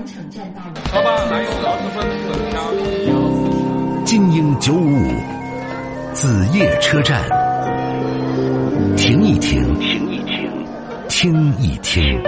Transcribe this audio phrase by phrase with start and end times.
[0.00, 0.72] 完城站到了。
[0.90, 2.56] 好吧，还有二十分等下。
[4.06, 5.10] 精英九五五，
[6.14, 7.22] 子夜车站，
[8.96, 10.40] 停一停，停一停，
[11.10, 12.18] 听一听。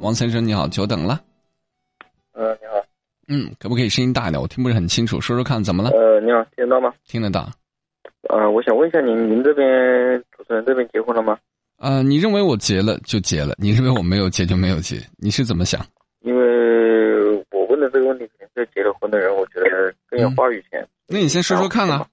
[0.00, 1.20] 王先生你好，久等了。
[2.32, 2.74] 呃，你好，
[3.28, 4.42] 嗯，可不可以声音大一点？
[4.42, 5.90] 我听不是很清楚，说说看怎么了？
[5.90, 6.92] 呃，你好，听得到吗？
[7.06, 7.48] 听得到。
[8.28, 11.38] 呃，我想问一下您，您这边主持人这边结婚了吗？
[11.78, 15.84] 呃，你认为我结了就结了，你认为我没有结就没有结，你是怎么想？
[16.20, 20.86] 因为我问的这个问题，肯定是结了婚的人，我觉得更有话语权。
[21.06, 22.06] 那你先说说看啊。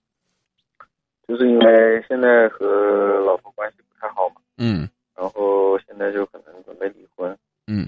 [1.28, 7.34] 就是因为现在和老婆关系不太好嘛，嗯然后现在就可能准备离婚，
[7.68, 7.88] 嗯，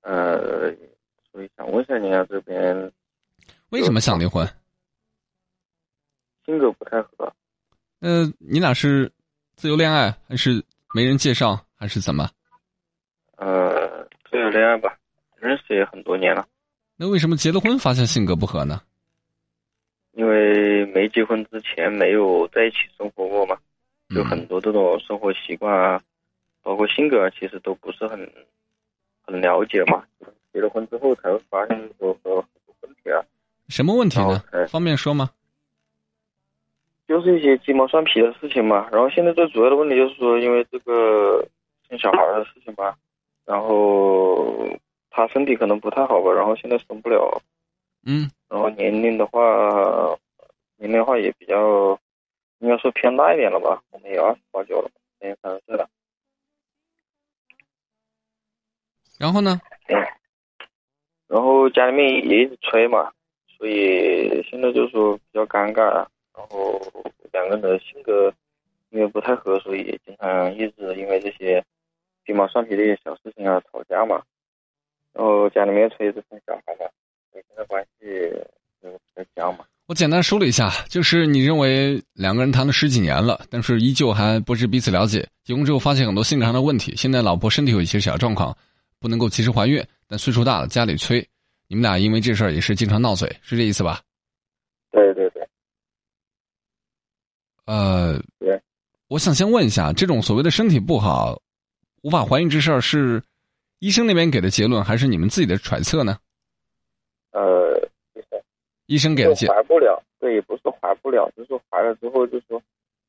[0.00, 0.70] 呃，
[1.30, 2.90] 所以想问一下您啊，这边
[3.68, 4.48] 为什么想离婚？
[6.50, 7.32] 性格不太合，
[8.00, 9.08] 呃，你俩是
[9.54, 10.60] 自由恋爱，还是
[10.92, 12.28] 没人介绍，还是怎么？
[13.36, 14.98] 呃，自由恋爱吧，
[15.36, 16.44] 认识也很多年了，
[16.96, 18.82] 那为什么结了婚发现性格不合呢？
[20.14, 23.56] 因为没结婚之前没有在一起生活过嘛。
[24.08, 26.02] 有很多这种生活习惯啊，
[26.62, 28.18] 包括性格啊，其实都不是很
[29.22, 30.02] 很了解嘛。
[30.52, 33.22] 结了婚之后才会发现说说很多问题啊，
[33.68, 34.42] 什么问题呢？
[34.50, 35.30] 哦方便说吗？
[37.10, 38.88] 就是一些鸡毛蒜皮的事情嘛。
[38.92, 41.44] 然后现在最主要的问题就是说，因为这个
[41.88, 42.96] 生小孩的事情吧，
[43.44, 44.64] 然后
[45.10, 47.42] 他身体可能不太好吧，然后现在生不了，
[48.06, 49.40] 嗯，然后年龄的话，
[50.76, 51.98] 年龄的话也比较，
[52.60, 53.82] 应该说偏大一点了吧。
[53.90, 54.88] 我们也二十八九了，
[55.20, 55.88] 也三十岁了。
[59.18, 59.60] 然后呢？
[61.26, 63.10] 然后家里面也一直催嘛，
[63.58, 66.06] 所以现在就是说比较尴尬。
[66.32, 66.69] 然后
[67.32, 68.32] 两个人的性格
[68.90, 71.64] 因为不太合，所以经常一直因为这些
[72.26, 74.22] 鸡毛蒜皮的一些小事情啊吵架嘛。
[75.12, 76.86] 然后家里面催着生小孩嘛，
[77.32, 78.06] 所以现在关系
[78.80, 79.64] 就比较僵嘛。
[79.86, 85.28] 我简单说了一下，就是你认为两个人谈了十几年了，但是依旧还不是彼此了解。
[85.42, 88.56] 结婚之后发现很多性格上的问题，现在老婆身体有一些小状况，
[89.00, 91.26] 不能够及时怀孕，但岁数大了，家里催，
[91.66, 94.00] 你们俩因为这事儿也是经常闹嘴，是这意思吧？
[94.92, 95.48] 对对对，
[97.70, 98.60] 呃，对，
[99.06, 101.40] 我想先问一下，这种所谓的身体不好、
[102.02, 103.22] 无法怀孕这事儿，是
[103.78, 106.18] 医生那边给的结论，还是你们自己的揣测呢？
[107.30, 107.78] 呃，
[108.12, 108.42] 就是
[108.86, 112.60] 医生给的结就，怀不了，对，也不是说怀不了，就是说怀了之后，就是说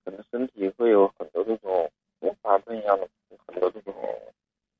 [0.05, 3.07] 可能身体会有很多这种并发症一样的，
[3.47, 3.91] 很多这种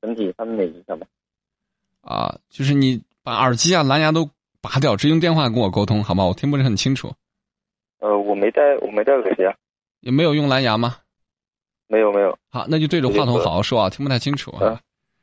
[0.00, 1.04] 身体上面的影响吧。
[2.02, 6.24] 啊，就是你把耳机啊、蓝牙都拔掉，直接用电话跟我沟通，好吗？
[6.24, 7.12] 我听不是很清楚。
[7.98, 9.54] 呃，我没带，我没带耳机啊，
[10.02, 10.96] 也没有用蓝牙吗？
[11.88, 12.38] 没有没有。
[12.50, 14.60] 好，那就对着话筒好好说啊，听不太清楚啊。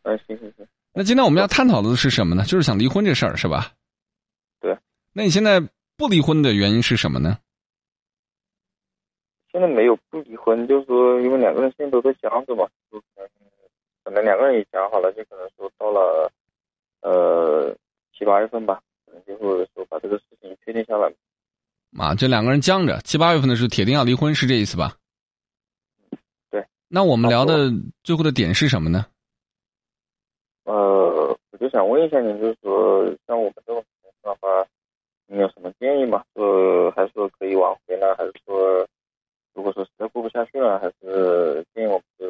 [0.04, 2.44] 嗯嗯，行行行，那今天我们要探讨的是什么呢？
[2.46, 3.74] 就是想离婚这事儿，是吧？
[4.60, 4.76] 对。
[5.14, 5.60] 那你现在
[5.98, 7.38] 不离婚的原因是什么呢？
[9.52, 13.28] 现在没有不离婚，就是说因为两个人现在都在想着嘛，就可能
[14.04, 16.32] 可能两个人也想好了，就可能说到了
[17.02, 17.76] 呃
[18.18, 21.12] 七八月份吧，可能就会说把这个事情确定下来。
[21.98, 24.96] 啊，这两个人僵着，七八月份的时候铁定要离婚，是这意思吧？
[26.52, 26.66] 对。
[26.88, 27.72] 那我们聊的
[28.04, 29.06] 最后的点是什么呢？
[30.66, 34.68] 呃，我就想问一下您，就是说像我们这种情况的话，
[35.28, 36.24] 你有什么建议吗？
[36.36, 38.88] 是还是说可以挽回呢，还是说
[39.54, 42.28] 如果说实在过不下去了，还是建议我们就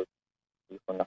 [0.69, 1.05] 离婚呢？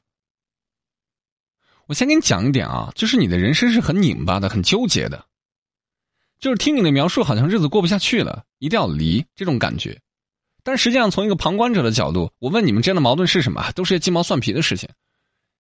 [1.87, 5.25] 我先给你讲一点啊，就是你的人生是很拧巴的，很纠结的。
[6.43, 10.01] 就是听你的描述，好像日子过不下去了，一定要离这种感觉。
[10.65, 13.71] 但实际上，从一个旁观者的角度，我问你们之间的矛盾是什么？
[13.77, 14.89] 都是些鸡毛蒜皮的事情。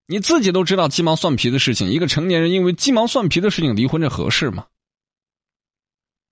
[0.07, 4.67] 你自己都知道鸡毛蒜皮的事情，一个成年人因为鸡毛蒜皮的事情离婚，这合适吗？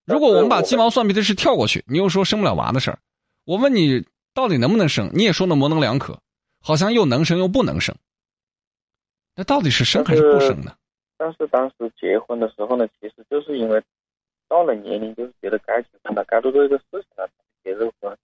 [0.05, 2.99] 如果我们把鸡毛蒜皮的事跳过去，你又说生不了娃的事儿，
[3.45, 4.05] 我问你
[4.35, 6.19] 到底能不能生，你也说的模棱两可，
[6.61, 7.95] 好像又能生又不能生。
[9.37, 10.75] 那到底是生还是不生呢？
[11.17, 13.81] 但是当时结婚的时候呢，其实就是因为
[14.51, 17.33] 到了年龄，就是觉得该结婚了，该做这个事情了，才
[17.63, 18.19] 结这个婚，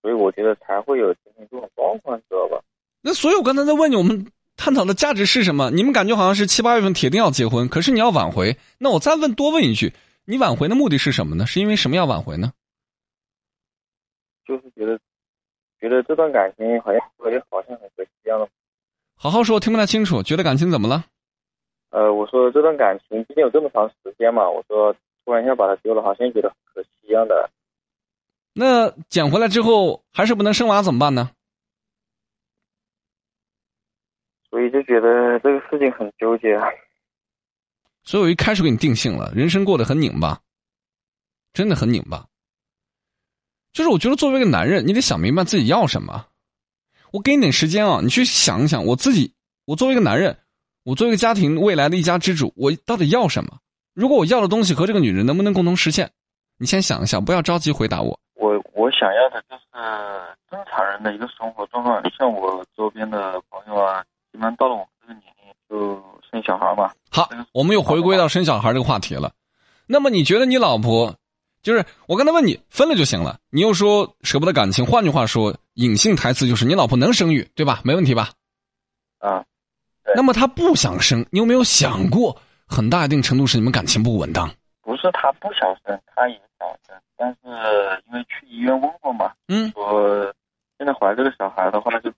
[0.00, 2.62] 所以我觉得才会有今天这种状况，知道吧？
[3.02, 5.70] 那所以我刚才在问你，我们探讨的价值是什么？
[5.72, 8.56] 你们感觉好像是七八月份铁定要结婚，可是你要挽回。
[8.78, 9.92] 那我再问多问一句，
[10.24, 11.44] 你挽回的目的是什么呢？
[11.46, 12.52] 是因为什么要挽回呢？
[14.46, 14.98] 就是觉得
[15.80, 18.48] 觉得这段感情好像和好像很可惜一样的。
[19.16, 20.22] 好好说，听不太清楚。
[20.22, 21.04] 觉得感情怎么了？
[21.90, 27.50] 呃，我说这段感情毕竟有这么长时间嘛，我说突然一下把它丢了，好像觉得很可惜一样的。
[28.52, 31.30] 那捡回来之后还是不能生娃怎么办呢？
[34.50, 36.66] 所以就觉得这个事情很纠结啊。
[38.04, 40.40] 所以我一开始给你定性了，人生过得很拧巴，
[41.54, 42.26] 真的很拧巴。
[43.72, 46.26] 就是我觉得作为一个男人，你得想明白自己要什么。
[47.12, 49.32] 我给你点时间啊，你去想一想，我自己，
[49.64, 50.36] 我作为一个男人，
[50.82, 53.61] 我作为一个家庭未来的一家之主，我到底要什么？
[53.94, 56.10] 如果我要的东西和这个女人能不能共同实现？
[56.58, 58.18] 你先想一想，不要着急回答我。
[58.34, 59.62] 我我想要的就是
[60.50, 66.90] 正常人的一个生活状况，像我周边的朋友啊，一般到了我们这个年龄就生小孩嘛。
[67.10, 69.32] 好，我们又回归到生小孩这个话题了。
[69.86, 71.14] 那么你觉得你老婆，
[71.62, 77.80] 就是我刚才问你分了就行了，你又说舍不得感情，换句话说，隐性台词就是你老婆能生育，对吧？
[77.84, 78.30] 没问题吧？
[79.18, 79.44] 啊，
[80.14, 82.40] 那么她不想生，你有没有想过，
[82.72, 84.50] 很大一定程度是你们感情不稳当？
[84.80, 87.38] 不是他不想生，他也想生，但是
[88.06, 90.34] 因为去医院问过嘛，嗯，说
[90.78, 92.10] 现在怀这个小孩的话，就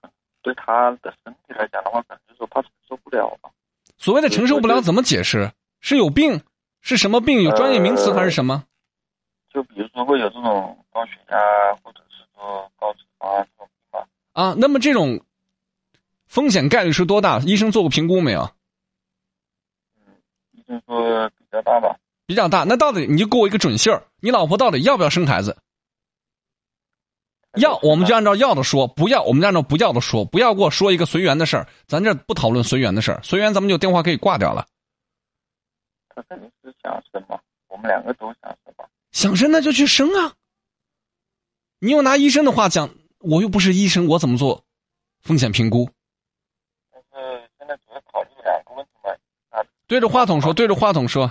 [0.43, 3.51] 对他的身体来讲的话，可能就说怕承受不了嘛。
[3.99, 5.51] 所谓的承受不了怎么解释？
[5.81, 6.41] 是有病？
[6.81, 7.43] 是什么病？
[7.43, 8.63] 有专业名词还是什么？
[9.53, 11.39] 就比如说会有这种高血压，
[11.83, 13.29] 或者是说高脂肪
[13.91, 14.07] 啊。
[14.33, 15.21] 啊，那么这种
[16.27, 17.41] 风险概率是多大？
[17.41, 18.51] 医生做过评估没有？
[20.77, 21.97] 医生说比较大吧。
[22.27, 25.57] 比较大，那到底你就给我一个准信儿，你老婆到底要不要生孩子？
[27.57, 30.25] 要，我们就按照要的说；不要，我们就按照不要的说。
[30.25, 34.67] 不要给我说一个随缘的事儿，咱这不讨论随缘的事儿，随缘咱们就电话可以挂掉了。
[36.09, 37.39] 他肯定是想生嘛，
[37.69, 38.85] 我们两个都想生嘛。
[39.13, 40.35] 想生那就去生啊！
[41.79, 44.65] 你又拿医生的话讲，我又不是医生，我怎么做
[45.23, 45.89] 风险评估？
[46.91, 49.11] 但是现在主要考虑两个问题嘛。
[49.51, 51.31] 啊，对着话筒说，对着话筒说。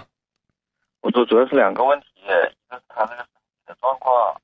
[1.01, 2.27] 我说主要是两个问题，一
[2.69, 4.41] 个是他那个身体的状况，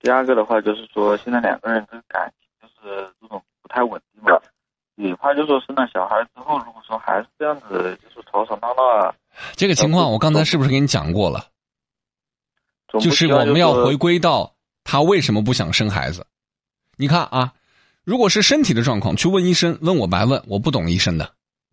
[0.00, 4.40] 第二个的话就是说现在两个人这个感情就是这种不太稳定嘛。
[4.96, 9.14] 也怕就说生了小孩之后，如果说还是这样子，就是吵吵闹闹啊。
[9.56, 11.46] 这个情况我刚才是不是给你讲过了？
[13.00, 16.26] 就是我们要回归到他为什么不想生孩子。
[16.98, 17.54] 你看啊，
[18.04, 21.32] 如果是身体的状况，去问医生，问我白问，我不懂医生的，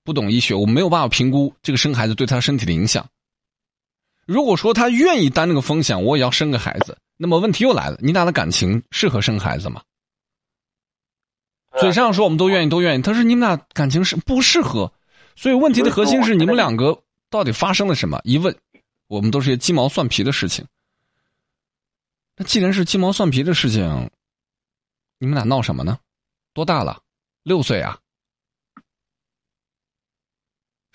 [0.09, 3.07] 不懂医学，我没有办法评估这个生孩子对他身体的影响。
[4.25, 9.83] 如果说他愿意担那个风险，我也要生个孩子，那么问题又来了，你俩的感情适合生孩子吗？
[11.79, 14.91] 嘴上说我们都愿意，都愿意，他说你们俩感情是不适合，
[15.35, 18.19] 所以问题的核心是你们两个到底发生了什么？
[18.23, 18.57] 一问，
[19.05, 20.65] 我们都是些鸡毛蒜皮的事情。
[22.35, 24.09] 那既然是鸡毛蒜皮的事情，
[25.19, 25.99] 你们俩闹什么呢？
[26.53, 26.99] 多大了？
[27.43, 27.99] 六岁啊？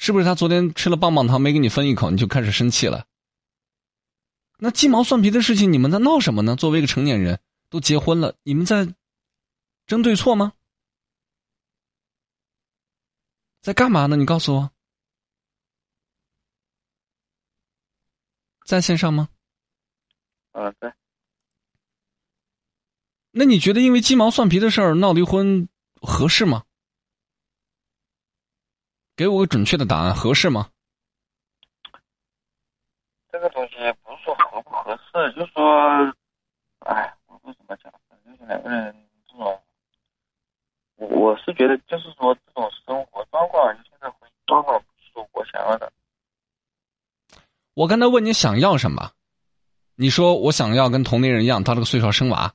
[0.05, 3.07] 是不是他昨天吃了棒棒糖没给你分一口，你就开始生气了？
[4.59, 6.57] 那鸡毛蒜皮的事情，你们在闹什么呢？
[6.57, 7.41] 作为一个成年人，
[7.71, 8.87] 都结婚了，你们在
[9.87, 10.53] 争对错吗？
[13.63, 14.17] 在干嘛呢？
[14.17, 14.71] 你告诉我，
[18.67, 19.31] 在线上吗？
[20.53, 20.95] 啊，在。
[23.31, 25.67] 那你觉得因为鸡毛蒜皮的事儿闹离婚
[26.03, 26.65] 合适吗？
[29.17, 30.69] 给我个准确的答案，合适吗？
[33.31, 36.13] 这个东西不是说合不合适，就说，
[36.81, 37.93] 哎，我为什么讲？
[38.25, 38.95] 就是两个人
[39.29, 39.63] 这种，
[40.97, 45.93] 我我是觉得，就是说这种生活状况，现在婚姻状况不是我想要的。
[47.75, 49.13] 我刚才问你想要什么，
[49.95, 52.53] 你说我想要跟同龄人一样，到这个岁数生娃，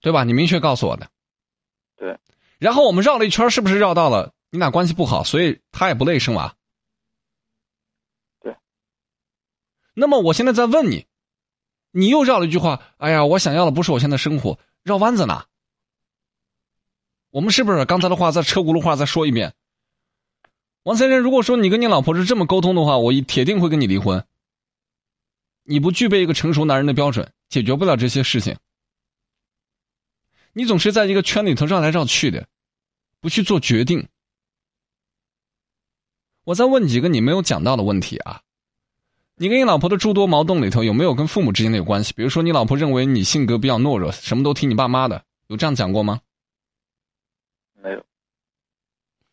[0.00, 0.24] 对吧？
[0.24, 1.08] 你明确告诉我的。
[1.96, 2.18] 对。
[2.58, 6.54] 然后我们绕了一圈，是不是绕到了你俩关系不好，所以他也不乐意生娃？
[8.42, 8.54] 对
[9.94, 11.06] 那么我现在在问你，
[11.90, 12.82] 你又绕了一句话。
[12.98, 15.46] 哎呀，我想要的不是我现在生活，绕弯子呢。
[17.30, 19.54] 我们是不是刚才的话再车轱辘话再说一遍？
[20.82, 24.26] 王先生，如果说你跟你老婆是这么沟通的话，我铁定会跟你离婚。
[25.62, 28.58] 你不具备一个成熟男人的标准，解决不了这些事情。
[30.52, 32.46] 你总是在一个圈里头绕来绕去的，
[33.18, 34.06] 不去做决定。
[36.44, 38.42] 我再问几个你没有讲到的问题啊。
[39.36, 42.12] 你跟你老婆的诸多矛盾里头有没有跟父母之间的有关系？
[42.14, 46.20] 比如说，你老婆认为你性格比较懦弱，什么都听你爸妈的，有这样讲过吗？
[47.74, 48.04] 没有。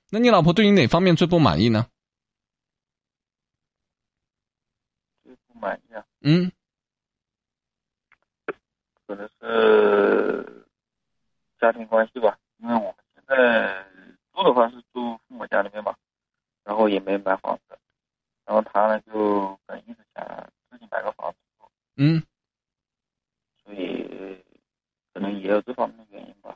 [0.09, 1.87] 那你老婆对你哪方面最不满意呢？
[5.23, 6.05] 最不满意啊？
[6.21, 6.51] 嗯。
[9.05, 10.65] 可能是
[11.59, 13.85] 家庭关系吧，因为我们现在
[14.33, 15.95] 住的话是住父母家里面嘛，
[16.69, 17.75] 然后也没买房子。
[18.45, 20.23] 然后他呢，就一直想
[20.69, 21.65] 自己买个房子住。
[21.97, 22.21] 嗯。
[23.63, 24.37] 所以
[25.11, 26.55] 可能也有这方面的原因吧。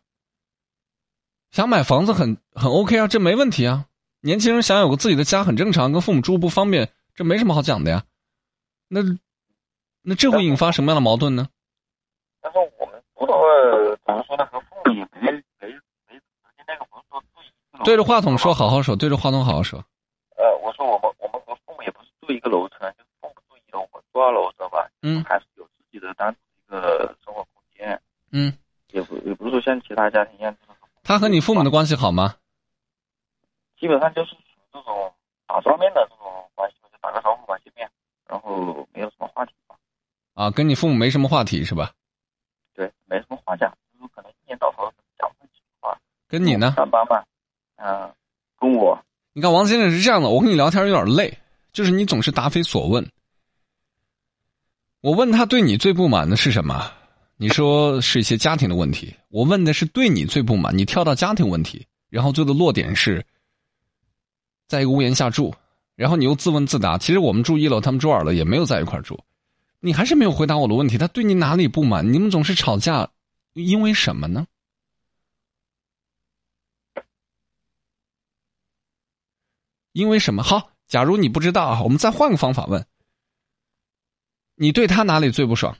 [1.50, 3.88] 想买房子很很 OK 啊，这没问题啊。
[4.22, 8.03] 年轻人想有个自己的家很正常，跟父母住不方便，这没什么好讲的呀。
[8.88, 9.01] 那
[10.03, 11.50] 那这会引发什么样的矛盾呢？
[12.39, 13.41] 但是我们住的话，
[14.05, 14.46] 怎么说呢？
[14.46, 15.74] 和父母也没没
[16.08, 16.22] 没
[16.67, 19.84] 那个不是说对着话筒说，好好说，对着话筒好好说。
[20.43, 24.89] 呃，我说我们我们和父母也不是住一个楼层，就是父母住一楼，我住二楼，知道吧？
[25.01, 28.01] 嗯还是有自己的单独一个生活空间，
[28.33, 28.51] 嗯，
[28.91, 30.53] 也不也不是说像其他家庭一样，
[31.01, 32.35] 他和你父母的关系好吗？
[33.79, 35.13] 基本上就是属于这种
[35.47, 37.89] 打照面的这种关系，就打个招呼吧，见面，
[38.27, 39.77] 然后没有什么话题吧，
[40.33, 41.93] 啊，跟你父母没什么话题是吧？
[42.73, 45.97] 对，没什么话讲，就是可能一年到头讲不几句话。
[46.27, 46.73] 跟你呢？
[46.75, 47.32] 上班嘛，嗯、跟我你
[49.43, 51.38] 看王先生是这样的，我跟你聊天有点累，
[51.73, 53.05] 就是你总是答非所问。
[55.01, 56.89] 我问他对你最不满的是什么？
[57.35, 59.13] 你说是一些家庭的问题。
[59.27, 63.21] 我问的是对你最不满，你跳到家庭问题，然后最后的落点是，
[64.69, 65.53] 在一个屋檐下住，
[65.97, 66.97] 然后你又自问自答。
[66.97, 69.19] 其实我们住一楼，他们住二楼，也没有在一块住。
[69.81, 70.97] 你还是没有回答我的问题。
[70.97, 72.13] 他对你哪里不满？
[72.13, 73.09] 你们总是吵架，
[73.55, 74.47] 因为什么呢？
[79.93, 80.43] 因为什么？
[80.43, 82.85] 好，假如你不知道啊，我们再换个方法问：
[84.55, 85.77] 你对他哪里最不爽？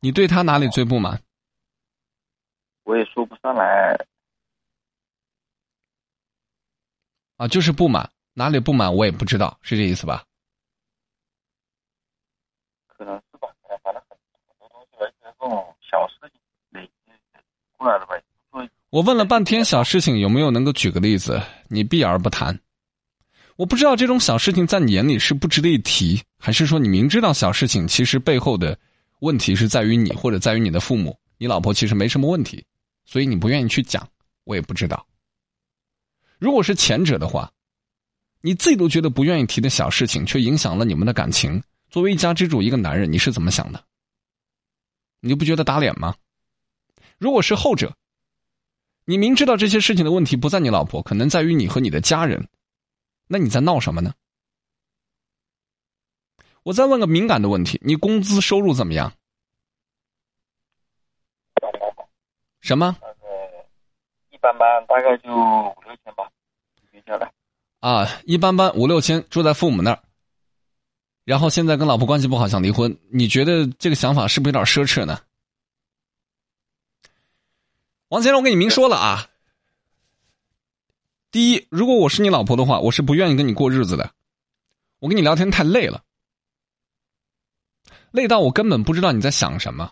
[0.00, 1.22] 你对他哪里最不满？
[2.82, 3.96] 我也说不上来，
[7.38, 10.26] 啊，就是不满，哪里不满我也不知道，是这意思吧？
[12.86, 17.12] 可能是吧，哎反正很很多东西吧，就是这种小事情累积
[17.78, 18.14] 过来的吧。
[18.50, 21.42] 所以我问了半天小事情，有没有能够举个例子？
[21.66, 22.56] 你避而不谈。
[23.56, 28.78] 我不知道这种小事情在你眼里是不值得一提，还是说你明知道小事情其实背后的
[29.18, 32.64] 问题是在于你，或者在于你的父母，你老婆其实没什么问题，
[33.04, 34.08] 所以你不愿意去讲。
[34.44, 35.04] 我也不知道。
[36.38, 37.50] 如果是前者的话，
[38.42, 41.60] 你自己都觉得不愿意提的小事情，却影响了你们的感情。
[41.90, 43.84] 作为一家之主，一个男人，你是怎么想的？
[45.18, 46.14] 你就不觉得打脸吗？
[47.18, 47.92] 如果是后者，
[49.04, 52.48] 你明知道这些事情的问题不在你老婆，可能在于你和你的家人，
[53.26, 54.14] 那你在闹什么呢？
[56.62, 59.12] 我再问个敏感的问题：你工资收入怎么样？
[62.60, 63.08] 什么呃，
[64.30, 66.30] 一般般，大概就五六千吧。
[67.80, 68.08] 啊？
[68.24, 70.02] 一般般，五六千，住在父母那儿，
[71.24, 75.20] 然后现在跟老婆关系不好，想离婚，你觉得这个想法是不是有点奢侈呢？
[78.14, 79.28] 王先生，我跟你明说了啊。
[81.32, 84.14] 第一，如果我是你老婆的话，我是不愿意跟你过日子的。
[85.00, 86.04] 我跟你聊天太累了，
[88.12, 89.90] 累到我根本不知道你在想什么，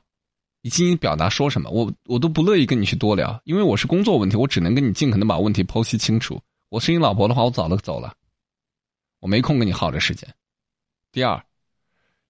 [0.61, 6.41] 以及你表达说什么，我我都不乐意跟你去多聊，因为我是工作问题，我只能跟你尽可能把问题剖析清楚。
[6.69, 8.15] 我是你老婆的话，我早就走了，
[9.19, 10.33] 我没空跟你耗这时间。
[11.11, 11.45] 第二，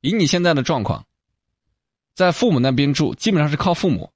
[0.01, 1.05] 以你现在的状况，
[2.15, 4.11] 在父母那边住，基本上是靠父母。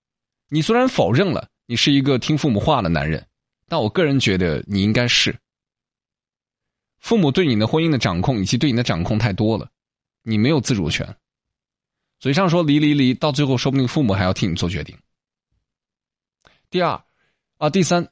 [0.48, 3.26] 你虽然否认了你是一个听父母话的男人，
[3.68, 5.36] 但我个人觉得你应该是。
[6.98, 9.68] 父母对你的婚姻的掌控以及对你的掌控太多了，
[10.22, 11.16] 你没有自主权。
[12.18, 14.96] 嘴上说离离离，到最后说不定父母还要替你做决定。
[16.70, 17.02] 第二，
[17.58, 18.08] 啊，第三，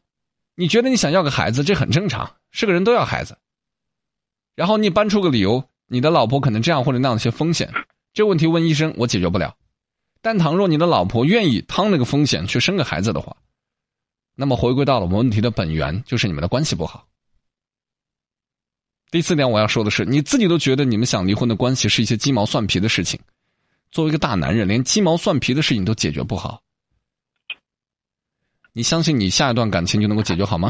[0.54, 3.38] 你觉得你想要个孩子，这很正常，是个人都要孩子。
[4.54, 7.72] 然后你搬出个理由，你的老婆可能这样或者那样的一些风险，
[8.12, 9.56] 这问题问医生我解决不了。
[10.20, 13.36] 但倘若你的老婆愿意趟那个风险去生个孩子的话，
[14.34, 17.06] 那么回归到了我们问题的本源，就是你们的关系不好。
[19.10, 23.20] 第四点我要说的是，你自己都觉得你们想离婚的关系是一些鸡毛蒜皮的事情，
[23.92, 26.60] 作为一个大男人，连鸡毛蒜皮的事情都解决不好，
[28.72, 30.68] 你相信你下一段感情就能够解决好吗？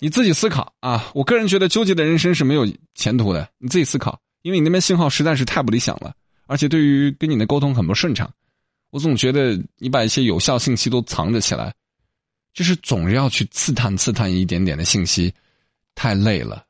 [0.00, 1.10] 你自己思考啊！
[1.14, 2.64] 我个人觉得纠结的人生是没有
[2.94, 6.14] 前途的，你自己思考，因为你那边信号实在是太不理想了，
[6.46, 8.30] 而且对于跟你的沟通很不顺畅。
[8.90, 11.74] 我总觉得你把一些有效信息都藏着起来，
[12.54, 15.32] 就是总是要去刺探刺探一点点的信息，
[15.94, 16.64] 太累了。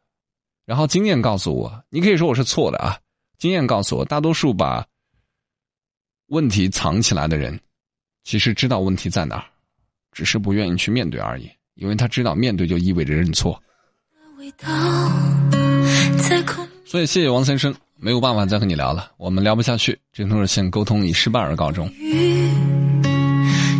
[0.64, 2.98] 然后经验告诉我，你可以说我是错的啊。
[3.38, 4.84] 经验告诉我，大多数把
[6.26, 7.58] 问题藏起来的人，
[8.24, 9.44] 其实知道问题在哪儿，
[10.12, 11.48] 只是不愿意去面对而已。
[11.74, 13.62] 因为他知道面对就意味着认错。
[16.84, 19.98] 所以谢谢王先生，没有办法再和你聊了，我们聊不下去。
[20.12, 21.90] 这通热线沟通以失败而告终。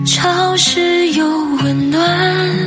[0.05, 1.25] 潮湿又
[1.63, 2.59] 温暖，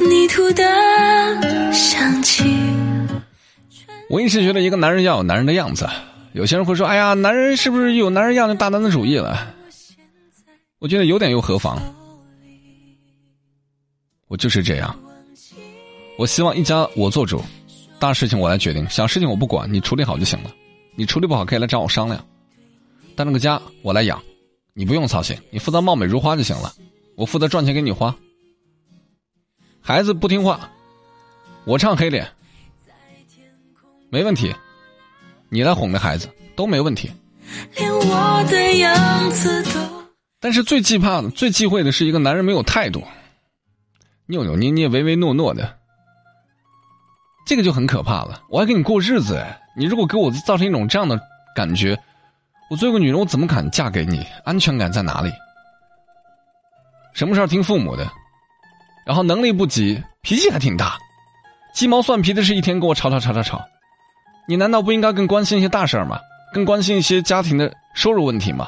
[0.00, 2.44] 泥土的香气。
[4.08, 5.86] 我一直觉得一个男人要有男人的样子。
[6.32, 9.54] 有些人会说：“哎呀，男人是不是有男人样的大男子主义了？”
[10.80, 11.78] 我觉得有点又何妨？
[14.28, 14.98] 我就是这样。
[16.16, 17.42] 我希望一家我做主，
[17.98, 20.54] 大事情我来决定，小事情我不管，你处理好就行了。
[20.94, 22.24] 你处理不好可以来找我商量。
[23.16, 24.22] 但那个家我来养，
[24.72, 26.72] 你不用操心，你负责貌美如花就行了，
[27.16, 28.14] 我负责赚钱给你花。
[29.80, 30.70] 孩子不听话，
[31.64, 32.28] 我唱黑脸，
[34.10, 34.54] 没问题。
[35.48, 37.10] 你来哄着孩子都没问题。
[37.76, 39.80] 连我的样子都。
[40.38, 43.02] 但是最忌怕的、最忌讳的是一个男人没有态度，
[44.26, 45.78] 扭扭捏捏、唯唯诺诺的，
[47.48, 48.42] 这个就很可怕了。
[48.50, 51.18] 我还跟你过日子哎，你如果给我造成一种这样的
[51.54, 51.98] 感觉，
[52.68, 54.22] 我作为个女人，我怎么敢嫁给你？
[54.44, 55.32] 安全感在哪里？
[57.14, 58.06] 什么事儿听父母的？
[59.06, 60.98] 然后能力不及，脾气还挺大，
[61.72, 63.64] 鸡毛蒜皮的事一天跟我吵吵吵吵吵，
[64.46, 66.20] 你难道不应该更关心一些大事儿吗？
[66.52, 68.66] 更关心一些家庭的收入问题吗？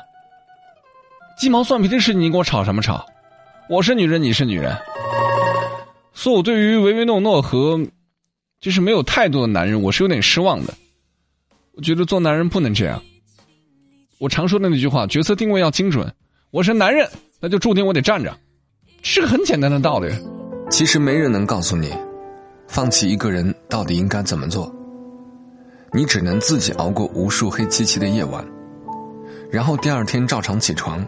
[1.37, 3.05] 鸡毛蒜皮的事你跟我吵什么吵？
[3.69, 4.75] 我是女人，你是女人，
[6.15, 7.79] 所以我对于唯唯诺诺和
[8.61, 10.75] 就是没有态度的男人，我是有点失望的。
[11.73, 13.03] 我觉得做男人不能这样。
[14.19, 16.13] 我常说的那句话，角色定位要精准。
[16.51, 17.09] 我是男人，
[17.41, 18.37] 那就注定我得站着。
[19.01, 20.13] 是个很简单的道理。
[20.71, 21.91] 其实没人能告诉你，
[22.69, 24.71] 放弃一个人到底应该怎么做。
[25.91, 28.47] 你只能自己熬过无数黑漆漆的夜晚，
[29.51, 31.05] 然后第二天照常起床，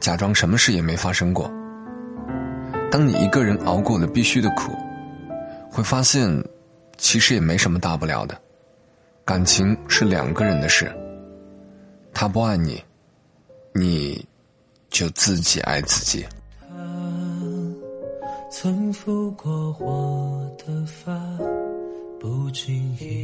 [0.00, 1.52] 假装什么事也没发生过。
[2.90, 4.72] 当你一个人熬过了必须的苦，
[5.70, 6.42] 会发现，
[6.96, 8.40] 其实也没什么大不了的。
[9.24, 10.94] 感情是两个人的事，
[12.12, 12.82] 他不爱你，
[13.74, 14.22] 你
[14.90, 16.26] 就自己爱自己。
[18.50, 21.12] 曾抚过我的发，
[22.20, 23.23] 不经意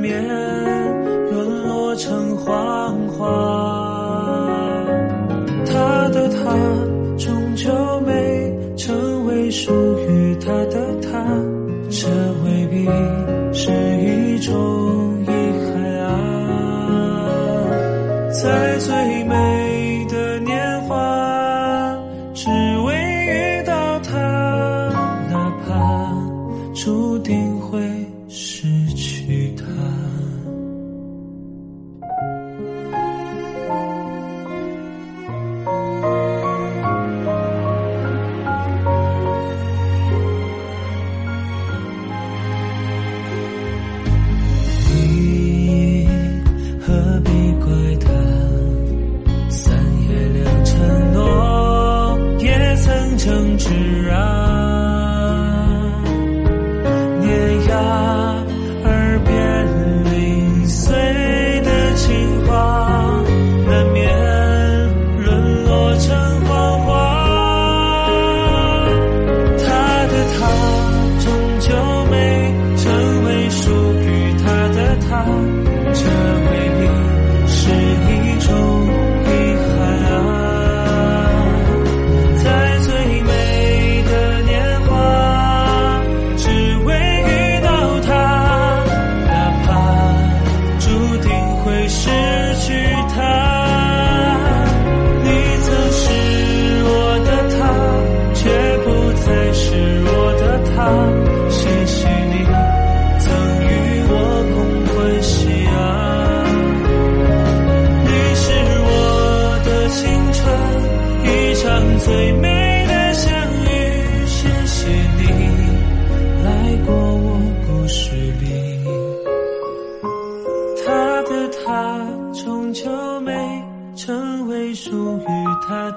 [0.00, 0.24] 面
[1.30, 4.84] 沦落成谎话。
[5.66, 6.56] 他的他，
[7.18, 9.72] 终究没成为属
[10.08, 10.87] 于他的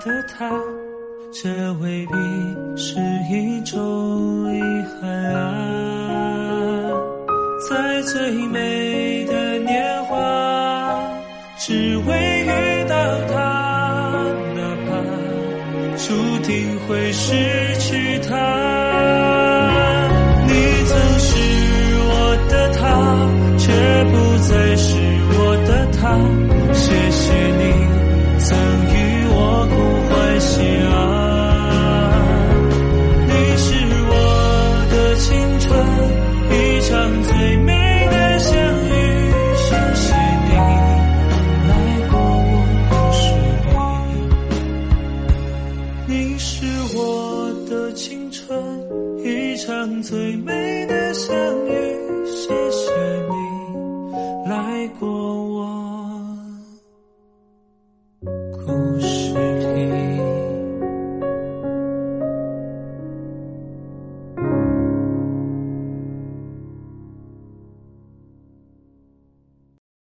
[0.03, 0.49] 的他，
[1.31, 2.13] 这未必
[2.75, 4.59] 是一种遗
[4.99, 6.91] 憾啊。
[7.69, 11.03] 在最美的年华，
[11.57, 12.95] 只为遇到
[13.27, 14.89] 他，哪怕
[15.97, 17.35] 注定会失